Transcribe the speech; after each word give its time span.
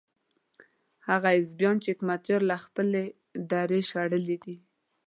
هغه 1.07 1.29
حزبيان 1.37 1.75
چې 1.83 1.89
حکمتیار 1.93 2.41
له 2.49 2.57
خپلې 2.65 3.03
درې 3.51 3.79
شړلي 3.89 4.37
دي. 4.43 4.55